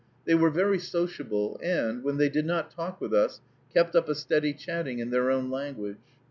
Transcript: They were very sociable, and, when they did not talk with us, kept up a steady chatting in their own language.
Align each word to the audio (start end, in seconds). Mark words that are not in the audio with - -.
They 0.25 0.33
were 0.33 0.49
very 0.49 0.79
sociable, 0.79 1.59
and, 1.61 2.03
when 2.03 2.17
they 2.17 2.27
did 2.27 2.47
not 2.47 2.71
talk 2.71 2.99
with 2.99 3.13
us, 3.13 3.39
kept 3.71 3.95
up 3.95 4.09
a 4.09 4.15
steady 4.15 4.51
chatting 4.55 4.97
in 4.97 5.11
their 5.11 5.29
own 5.29 5.51
language. 5.51 5.97